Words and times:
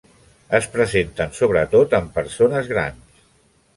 Es 0.59 0.67
presenten 0.75 1.35
sobretot 1.41 1.93
en 1.99 2.09
persones 2.17 2.73
grans. 2.73 3.21